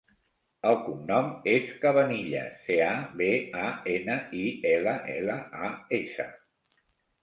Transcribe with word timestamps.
El 0.69 0.77
cognom 0.85 1.29
és 1.51 1.67
Cabanillas: 1.83 2.57
ce, 2.71 2.79
a, 2.87 2.97
be, 3.21 3.31
a, 3.67 3.69
ena, 3.99 4.19
i, 4.43 4.51
ela, 4.75 4.99
ela, 5.21 5.41
a, 5.71 5.75
essa. 6.05 6.33